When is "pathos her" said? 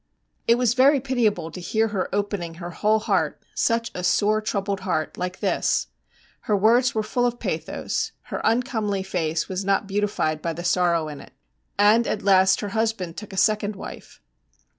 7.39-8.41